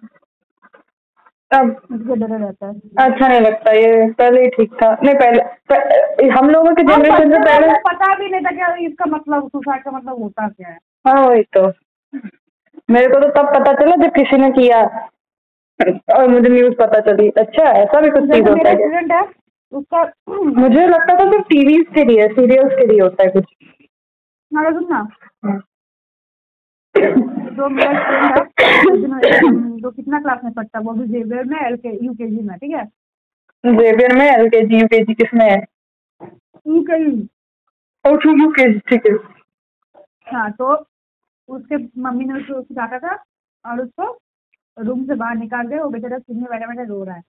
[1.51, 6.37] अब इसलिए रहता है। अच्छा नहीं लगता ये पहले ही ठीक था। नहीं पहले प-
[6.39, 9.91] हम लोगों के जनरेशन से पहले पता भी नहीं था कि इसका मतलब सुसाइड का
[9.91, 11.67] मतलब होता क्या है। हाँ वही तो।
[12.91, 15.09] मेरे को तो तब पता चला जब किसी ने किया।
[16.15, 19.17] और मुझे न्यूज़ पता चली। अच्छा ऐसा भी कुछ चीज़ होता है क्या?
[19.17, 19.29] है
[19.71, 20.11] उसका
[20.43, 23.43] मुझे लगता था सिर्फ़ टीवी के लिए सीरियल्स के लिए होता है कुछ।
[24.53, 25.07] ना
[25.45, 25.61] हम्म।
[26.97, 28.41] जो मेरा है
[29.79, 30.79] जो कितना क्लास में पढ़ता?
[30.79, 32.85] है वो भी जेवियर में एल के यू के जी में ठीक है?
[33.63, 35.57] जेवियर में एल के जी यू के जी किसमें है
[36.65, 37.27] यू के जी
[38.41, 39.13] यू के जी ठीक है।
[40.27, 40.73] हाँ तो
[41.49, 43.15] उसके मम्मी ने उसको उसको डांटा था
[43.65, 44.05] और उसको
[44.77, 47.21] रूम से बाहर निकाल दे वो बेचारा में बैठे बैठे रो रहा है।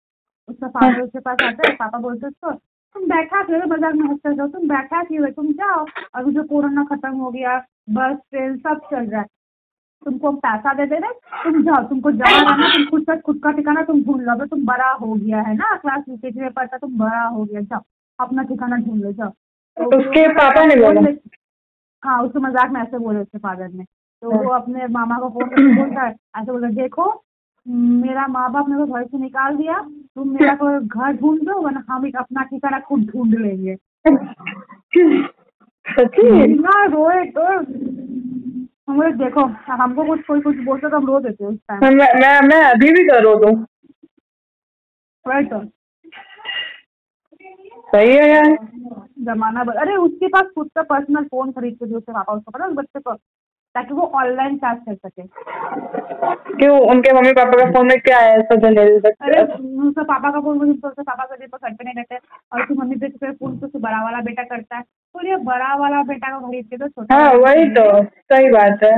[0.48, 3.66] उसका फादर उसके पास आता है पापा बोलते उसको तुम बैठा क्यों हो?
[3.68, 5.30] मज़ाक में हँसते रहो तुम बैठा क्यों हो?
[5.32, 7.58] तुम जाओ। अभी जो कोरोना खत्म हो गया
[7.90, 9.26] बस ट्रेन सब चल रहा है।
[10.04, 11.12] तुमको हम पैसा दे दे रहे
[11.44, 14.46] तुम जाओ तुमको जाना रहना तुम खुद का खुद का ठिकाना तुम ढूंढ लो अभी
[14.48, 17.80] तुम बड़ा हो गया है ना क्लास यूकेजी में पढ़ता तुम बड़ा हो गया जाओ
[18.18, 19.30] अपना ठिकाना ढूंढ लो जाओ।
[19.76, 21.00] तो उसके पापा ने बोला?
[22.02, 25.48] हाँ उसको मज़ाक में ऐसे बोले उसके फादर ने। तो वो अपने मामा को फ़ोन
[25.48, 27.22] करके बोलता है ऐसे बोलता देखो
[27.66, 29.78] मेरा माँ बाप मेरे को घर से निकाल दिया
[30.14, 33.76] तुम मेरा कोई घर ढूंढ दो वरना हम एक अपना ठिकाना खुद ढूंढ लेंगे।
[36.88, 37.42] रोए तो
[38.88, 39.40] हम बोले देखो
[39.72, 42.90] हमको कुछ कोई कुछ बोलता तो हम रो देते उस टाइम मैं मैं मैं अभी
[42.92, 43.54] भी कर रो दूँ।
[45.24, 45.60] राइट तो
[47.88, 48.56] सही है यार।
[49.26, 52.64] जमाना अरे उसके पास खुद का पर्सनल फ़ोन खरीद के दिया उसके पापा उसको पता
[52.64, 53.12] है उस बच्चे को
[53.76, 55.22] ताकि वो ऑनलाइन क्लास कर सके।
[56.56, 56.78] क्यों?
[56.90, 59.42] उनके मम्मी पापा का फ़ोन में क्या है ऐसा जनरल अरे
[59.88, 62.16] उसका पापा का फ़ोन मुझे उसके पापा का दीपक घर पे नहीं रहते।
[62.52, 65.74] और उसकी मम्मी पे फिर फ़ोन तो बड़ा वाला बेटा करता है। तो ये बड़ा
[65.76, 68.94] वाला बेटा को खरीद के तो छोटा हाँ वही तो। सही बात है।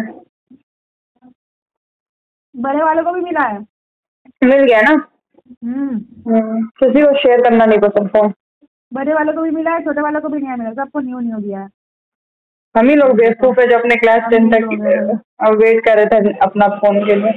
[2.55, 3.59] बड़े वालों को भी मिला है?
[4.45, 4.93] मिल गया ना?
[5.65, 5.97] हम्म।
[6.29, 8.33] हम्म, किसी को शेयर करना नहीं पसंद फ़ोन
[8.93, 11.39] बड़े वालों को भी मिला है छोटे वालों को भी नहीं मिला। सबको न्यू न्यू
[11.39, 11.69] दिया है।
[12.75, 14.63] हम ही लोग बेवकूफ़ है जो अपने क्लास टेन तक
[15.41, 17.31] अब वेट कर रहे थे अपना फ़ोन के लिए।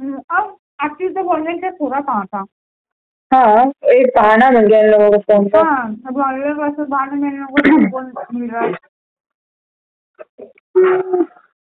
[0.00, 2.44] हम्म, अब एक्चुअली तो ऑनलाइन क्लास पूरा कहाँ था?
[3.32, 7.18] हाँ एक बहाना मिल गया इन लोगों को फ़ोन का। हाँ अब ऑनलाइन क्लास में
[7.20, 8.72] मेरे लोगों को फ़ोन मिल रहा है।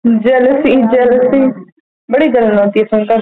[0.06, 1.40] जेलसी जेलसी
[2.10, 3.22] बड़ी जलन होती है सुनकर।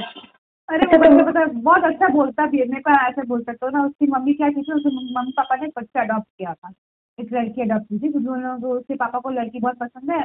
[0.69, 4.08] अरे बच्चा पता बहुत अच्छा बोलता भी है मेरे को ऐसे बोलता तो ना उसकी
[4.08, 6.73] मम्मी क्या उसके मम्मी पापा ने बच्चा अडॉप्ट किया था।
[7.19, 10.23] एक लड़की अडॉप्ट की थी लोगों को उसके पापा को लड़की बहुत पसंद है।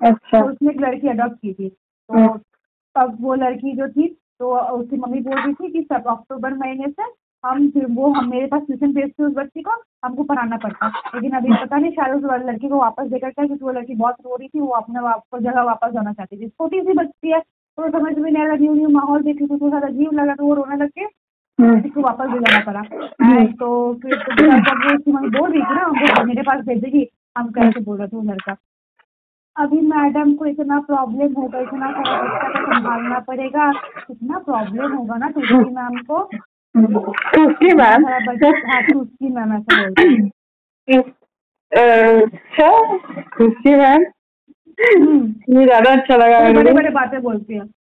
[0.00, 2.38] अच्छा। तो उसने एक लड़की अडॉप्ट की थी। तो हम्म।
[2.96, 4.08] तब वो लड़की जो थी
[4.40, 7.02] तो उसकी मम्मी बोल रही थी कि सब अक्टूबर महीने से
[7.44, 9.70] हम वो हम मेरे पास ट्यूशन भेजते उस बच्ची को
[10.04, 13.64] हमको पढ़ाना पड़ता। लेकिन अभी पता नहीं शायद उस लड़की को वापस देकर क्या क्योंकि
[13.64, 16.92] वो लड़की बहुत रो रही थी वो अपने जगह वापस जाना चाहती थी। छोटी सी
[16.92, 20.12] बच्ची है तो समझ में नहीं आ रहा न्यू न्यू माहौल देखी तो थोड़ा अजीब
[20.12, 21.06] लगा तो वो रोने लग के
[21.60, 22.82] हम्म, उसको वापस ले जाना पड़ा?
[23.60, 27.10] तो फिर तो जब वो उसकी मम्मी बोल रही थी ना हमको मेरे पास भेजेगी
[27.38, 28.56] हम कैसे बोल रहे थे वो लड़का।
[29.56, 35.16] अभी मैडम को इतना प्रॉब्लम होगा इतना सारा बच्चा को संभालना पड़ेगा कितना प्रॉब्लम होगा
[35.16, 36.18] ना तुलसी मैम को।
[37.46, 38.06] उसकी मैम?
[38.06, 40.02] हाँ तुलसी मैम ऐसा बोलते
[41.72, 42.68] अच्छा
[43.76, 44.04] मैम?
[44.78, 47.75] हम्म, ज़्यादा अच्छा लगा बड़े को। बड़े बातें बोलती है।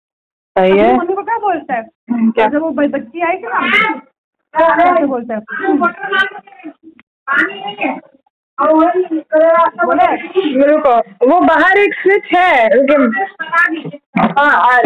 [0.56, 1.84] सही है मम्मी को क्या बोलता है?
[2.12, 2.48] क्या?
[2.48, 5.40] जब वो बच्ची आई थी ना बोलता है?
[8.58, 10.08] बोले
[10.58, 10.92] मेरे को
[11.28, 13.00] वो बाहर एक स्विच है लेकिन
[14.20, 14.78] हाँ आ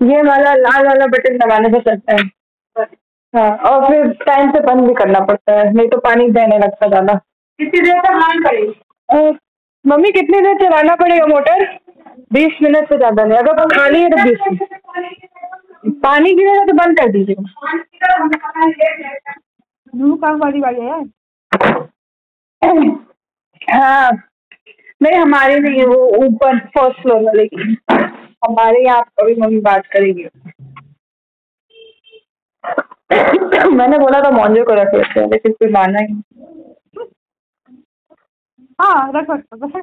[0.00, 2.84] ये वाला लाल वाला बटन दबाने से चलता है।
[3.34, 6.88] हाँ और फिर टाइम से बंद भी करना पड़ता है नहीं तो पानी बहने लगता
[6.88, 8.72] ज़्यादा। कितनी देर तक ऑन करेगी?
[9.86, 11.64] मम्मी कितनी देर चलाना पड़ेगा मोटर?
[12.32, 16.98] बीस मिनट से ज़्यादा नहीं। अगर खाली है तो बीस मिनट। पानी गिरेगा तो बंद
[16.98, 17.34] कर दीजिए।
[22.62, 22.72] है।
[23.62, 24.10] हाँ।
[25.00, 27.76] नहीं हमारी नहीं है वो ऊपर फ़र्स्ट फ्लोर वाले की।
[28.46, 30.28] हमारे यहाँ अभी मम्मी बात करेगी।
[33.72, 36.35] मैंने बोला था मोंजे को रख लेते हैं लेकिन फिर माना ही। नहीं।
[38.78, 39.82] हाँ रख सकते हैं।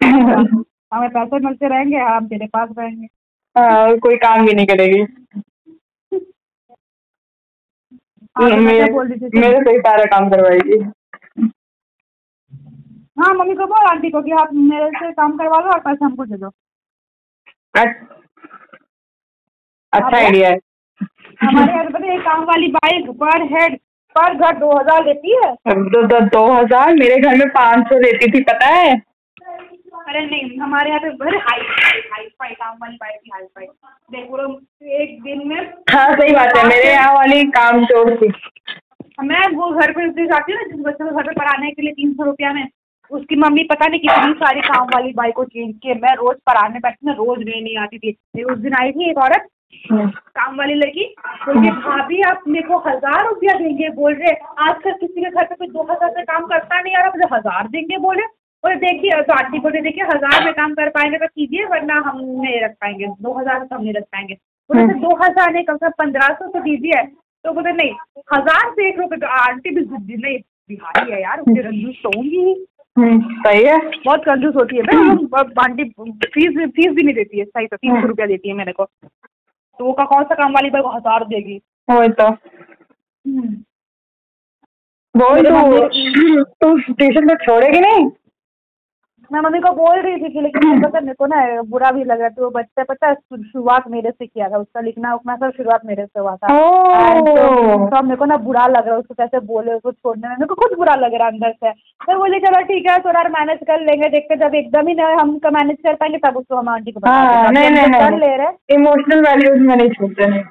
[0.94, 3.06] हमें पैसे मिलते रहेंगे आप तेरे पास रहेंगे।
[3.56, 5.02] हाँ कोई काम भी नहीं करेगी।
[8.38, 8.56] मेरे
[9.40, 10.78] मेरे से ही सारा काम करवाएगी।
[13.20, 16.04] हाँ मम्मी को बोल आंटी को कि आप मेरे से काम करवा लो और पैसे
[16.04, 16.50] हमको दे दो।
[19.92, 20.58] अच्छा आइडिया है।
[21.42, 23.78] हमारे यहाँ पता है एक काम वाली बाइक पर हेड
[24.16, 25.52] पर घर दो हज़ार देती है?
[25.68, 26.94] दो दो दो हज़ार?
[26.94, 28.94] मेरे घर में पाँच सौ देती थी पता है?
[30.08, 33.66] अरे नहीं हमारे यहाँ पे बड़े हाई फाई हाई फाई काम वाली की हाई फाई
[34.12, 34.24] देख
[35.00, 38.32] एक दिन में हाँ सही बात है मेरे यहाँ वाली काम चोर थी।
[39.22, 41.70] मैं वो घर पे उस दिन जाती हूँ ना जिस बच्चे को घर पे पढ़ाने
[41.70, 42.66] के लिए तीन सौ रुपया में
[43.10, 46.78] उसकी मम्मी पता नहीं कितनी सारी काम वाली बाइक को चेंज किए मैं रोज पढ़ाने
[46.78, 49.46] बैठती मैं रोज नहीं नहीं आती थी। उस दिन आई थी एक औरत।
[49.88, 51.04] काम वाली लड़की
[51.44, 54.32] बोलिए भाभी आप मेरे को हज़ार रुपया देंगे। बोल रहे
[54.68, 57.28] आजकल किसी के घर पे कोई दो हज़ार से काम करता नहीं यार आप मुझे
[57.34, 58.22] हज़ार देंगे। बोले
[58.64, 62.20] बोले देखिए तो आंटी बोले देखिए हज़ार में काम कर पाएँगे तो कीजिए वरना हम
[62.20, 64.34] नहीं रख पाएँगे दो हज़ार तो हम नहीं रख पाएँगे।
[64.70, 67.02] बोले सर दो हज़ार नहीं कम से कम पंद्रह सौ तो दीजिए।
[67.44, 67.92] तो बोले नहीं
[68.34, 70.38] हज़ार से एक रुपये तो आंटी भी नहीं
[70.70, 72.54] बिहारी है यार उसके रंजूस तो होंगी ही।
[72.96, 74.82] सही है। बहुत कंजूस होती है।
[75.40, 78.54] अब आंटी फ़ीस फ़ीस भी नहीं देती है सही तो तीन सौ रुपया देती है
[78.54, 78.84] मेरे को।
[79.78, 81.60] तो वो का कौन सा काम वाली को हज़ार देगी।
[81.90, 82.30] वही तो।
[85.14, 88.10] बोल तो। तू तू ट्यूशन तो छोड़ेगी नहीं?
[89.32, 92.20] मैं मम्मी को बोल रही थी कि लेकिन पता मेरे को ना बुरा भी लग
[92.20, 95.52] रहा था। वो बच्चा पता है शुरुआत मेरे से किया था उसका लिखना उखना सब
[95.56, 96.48] शुरुआत मेरे से हुआ था।
[97.20, 100.34] तो तो मेरे को ना बुरा लग रहा है उसको कैसे बोले उसको छोड़ने में
[100.34, 101.70] मेरे को खुद बुरा लग रहा है अंदर से।
[102.08, 105.76] मैं बोली चलो ठीक है थोड़ा मैनेज कर लेंगे देखते जब एकदम ही हम मैनेज
[105.86, 108.46] कर पाएँगे तब उसको हम आंटी को बता हाँ नहीं नहीं तो कर ले रहे
[108.46, 110.42] हैं। इमोशनल वैल्यूज़ में नहीं छूटते नहीं।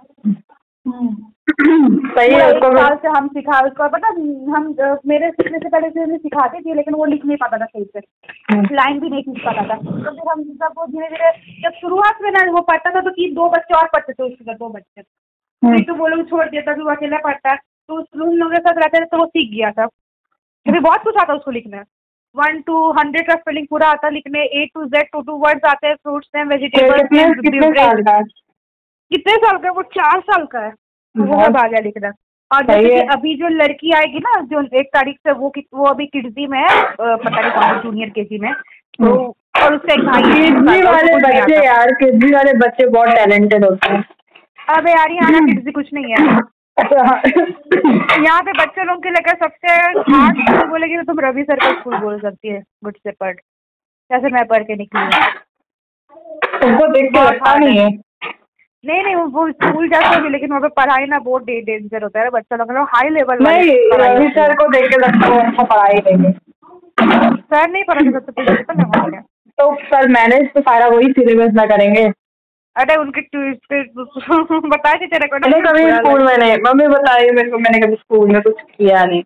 [0.86, 4.08] सही है उसको साल से हम सिखा उसको पता
[4.54, 4.65] हम
[5.08, 8.65] मेरे सीखने से पहले से सिखाती थी लेकिन वो लिख नहीं पाता था सही हम्म।
[8.65, 11.80] से लाइन भी नहीं खींच पाता था। तो फिर हम जब वो धीरे धीरे जब
[11.82, 14.69] शुरुआत में ना वो पढ़ता था तो तीन दो बच्चे और पढ़ते थे उसके दो
[14.69, 17.96] बच्चे। हम्म। फिर तो वो लोग छोड़ दिया था फिर वो अकेला पढ़ता। है तो
[17.96, 19.86] उन लोगों के साथ रहते थे तो वो सीख गया था।
[20.65, 21.84] फिर बहुत कुछ आता उसको लिखना।
[22.36, 25.88] वन टू हंड्रेड का स्पेलिंग पूरा आता लिखने। A to Z two two words आते
[25.88, 28.24] हैं फ्रूट्स कितने वेजिटेबल्स का है?
[29.13, 29.73] कितने साल का है?
[29.73, 30.73] वो चार साल का है।
[31.17, 32.12] वो बहुत- सब आ गया लिखना
[32.52, 36.06] और जैसे कि अभी जो लड़की आएगी ना जो एक तारीख से वो वो अभी
[36.06, 39.10] किड्जी में है पता नहीं कौन जूनियर के में। तो
[39.63, 43.65] और उसका एक भाई है, किड्जी हम्म। वाले बच्चे यार किड्जी वाले बच्चे बहुत टैलेंटेड
[43.65, 44.04] होते हैं।
[44.78, 46.38] अबे यार यहाँ ना किड्जी कुछ नहीं है।
[46.78, 47.02] अच्छा,
[48.23, 49.73] यहाँ पे बच्चे लोग के लेकर सबसे
[50.13, 53.34] हार्ड स्कूल बोलेगी तो तुम रवि सर का स्कूल बोल सकती है गुड से पढ़।
[54.12, 55.06] जैसे मैं पढ़ के निकली
[56.62, 57.89] तुमको देख के लगता नहीं है।
[58.86, 62.30] नहीं नहीं वो- स्कूल जैसे भी लेकिन वहाँ पे पढ़ाई ना बहुत डेंजर होता है।
[62.30, 66.30] बच्चा लोग हाई लेवल नहीं सर को देख के लगता है अच्छा पढ़ाई देंगे
[67.36, 69.22] सर नहीं पढ़ा सकते प्रिंसिपल है वहाँ
[69.58, 72.04] तो सर मैनेज तो सारा वही सिलेबस ना करेंगे।
[72.76, 73.22] अरे उनके
[74.60, 77.96] बताए थे तेरे को मैंने कभी स्कूल में नहीं मम्मी बताई मेरे को मैंने कभी
[77.96, 79.24] स्कूल में कुछ किया नहीं।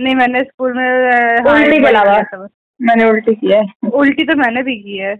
[0.00, 1.10] नहीं मैंने स्कूल में
[1.48, 2.48] हाँ, उल्टी के अलावा।
[2.82, 5.14] मैंने उल्टी की है। उल्टी तो मैंने भी की है।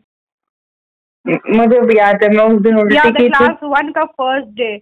[1.26, 4.74] मुझे भी याद है मैं उस दिन उल्टी की थी। क्लास वन का फ़र्स्ट डे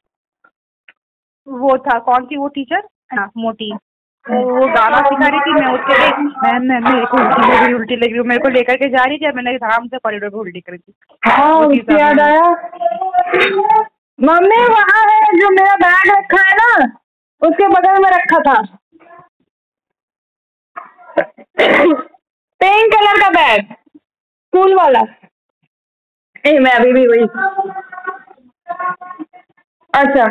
[1.46, 2.82] वो था कौन सी वो टीचर
[3.16, 3.72] हाँ मोटी।
[4.26, 6.10] वो गाना सिखा रही थी मैं उसके लिए
[6.42, 9.04] मैम मैम मेरे को उल्टी लग रही उल्टी लग रही मेरे को लेकर के जा
[9.04, 12.44] रही थी मैंने आराम से कॉरिडोर पे उल्टी करी थी। हाँ उससे याद आया।
[14.18, 16.84] मम्मी वहाँ है जो मेरा बैग रखा है ना
[17.42, 18.60] उसके बगल में रखा था।
[22.60, 25.02] पिंक कलर का बैग स्कूल वाला।
[26.44, 27.26] नहीं मैं अभी भी वही।
[29.94, 30.26] अच्छा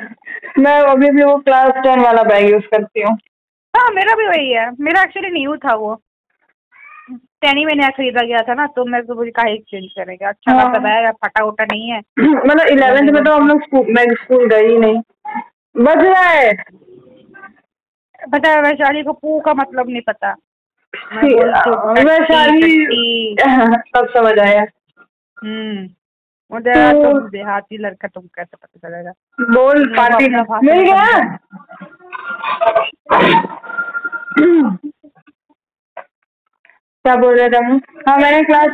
[0.60, 3.18] मैं अभी भी वो क्लास टेन वाला बैग यूज़ करती हूँ।
[3.74, 5.94] हाँ मेरा भी वही है। मेरा एक्चुअली न्यू था वो।
[7.42, 10.52] टेनी में नया खरीदा गया था ना तो मैं तो मुझे काहे एक्सचेंज करेगा अच्छा
[10.52, 14.04] हाँ। खासा बैग फटा उटा नहीं है। मतलब इलेवेंथ में तो हम लोग स्कूल मैं
[14.14, 15.00] स्कूल गई ही नहीं।
[15.76, 16.52] बज रहा है।
[18.34, 20.30] पता है वैशाली को पू का मतलब नहीं पता।
[21.14, 24.66] हूँ, टट्टी, वैशाली। तब समझ आया?
[25.38, 25.88] हम्म।
[26.54, 29.12] मुझे तो- तुम देहाती लड़का तुम कैसे पता चलेगा?
[29.42, 30.30] बोल पार्टी
[30.68, 31.38] मिल गया?
[37.06, 37.58] क्या बोल रहे थे
[38.10, 38.68] हाँ मैंने क्लास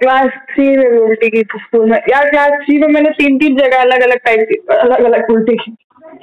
[0.00, 3.38] क्लास थ्री में भी उल्टी की थी स्कूल में। यार क्लास थ्री में मैंने तीन
[3.38, 5.74] तीन जगह अलग अलग टाइप की अलग अलग उल्टी की।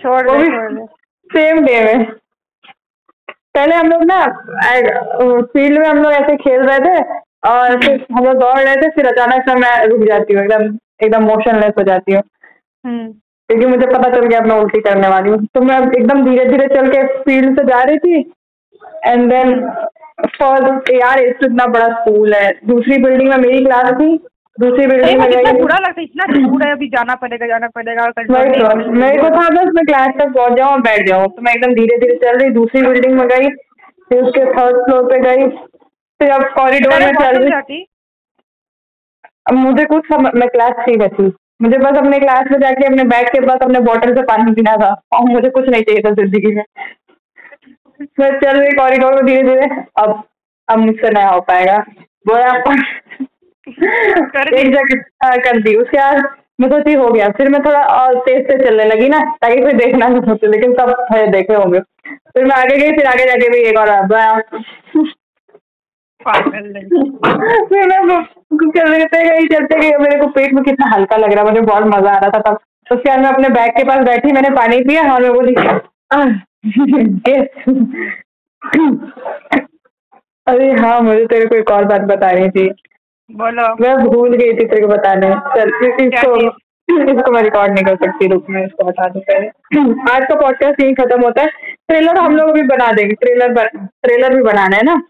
[0.01, 0.47] छोड़ वो भी
[1.29, 2.03] सेम डे में।
[3.55, 4.25] पहले हम लोग ना
[5.41, 8.89] फ़ील्ड में हम लोग ऐसे खेल रहे थे और फिर हम लोग दौड़ रहे थे
[8.89, 10.63] फिर अचानक से मैं रुक जाती हूँ एकदम
[11.03, 12.21] एकदम मोशनलेस हो जाती हूँ।
[12.85, 13.07] हम्म।
[13.49, 16.67] क्योंकि मुझे पता चल गया मैं उल्टी करने वाली हूँ। तो मैं एकदम धीरे धीरे
[16.67, 18.19] चल के फ़ील्ड से जा रही थी।
[19.07, 19.59] एंड देन
[20.27, 24.15] फ़र्स्ट यार इससे इतना बड़ा स्कूल है। दूसरी बिल्डिंग में मेरी क्लास थी।
[24.57, 28.03] दूसरी बिल्डिंग में कितना बुरा लगता है इतना दूर है अभी जाना पड़ेगा जाना पड़ेगा
[28.03, 31.41] और तो। मेरे को था बस मैं क्लास तक पहुँच जाऊँ और बैठ जाऊँ। तो
[31.41, 33.49] मैं एकदम धीरे धीरे चल रही दूसरी बिल्डिंग में गई
[34.09, 35.47] फिर उसके थर्ड फ्लोर पे गई।
[36.19, 37.85] फिर अब कॉरिडोर में चल रही
[39.45, 40.29] अब मुझे कुछ सम...
[40.35, 43.59] मैं क्लास थ्री में थी मुझे बस अपने क्लास में जाके अपने बैग के पास
[43.63, 46.63] अपने बॉटल से पानी पीना था और मुझे कुछ नहीं चाहिए था ज़िंदगी में।
[48.19, 50.23] मैं चल रही कॉरिडोर में धीरे धीरे। अब
[50.67, 51.77] अब मुझसे नया हो पाएगा।
[52.27, 56.23] बोला कर दी। एक जगह हाँ, कर दी। उसके बाद
[56.61, 59.73] मैं सोची हो गया। फिर मैं थोड़ा और तेज से चलने लगी ना ताकि कोई
[59.75, 63.49] देखना नहीं सोचे लेकिन सब थोड़े देखे होंगे। फिर मैं आगे गई फिर आगे जाके
[63.49, 63.89] भी एक और
[69.99, 72.57] मेरे को पेट में कितना हल्का लग रहा मुझे बहुत मज़ा आ रहा था तब।
[72.91, 75.55] उसके बाद मैं अपने बैग के पास बैठी मैंने पानी पिया और मैं बोली
[80.47, 82.69] अरे हाँ मुझे तेरे को एक और बात बतानी थी।
[83.31, 86.35] बोलो। मैं भूल गई थी तेरे को बताने। चल इसको
[87.11, 89.47] इसको मैं रिकॉर्ड नहीं कर सकती रुक मैं इसको बता दूँ पहले।
[90.15, 91.47] आज का पॉडकास्ट यही खत्म होता है।
[91.87, 95.01] ट्रेलर हम लोग भी बना देंगे। ट्रेलर ट्रेलर भी बनाना है ना?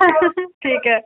[0.62, 1.00] ठीक है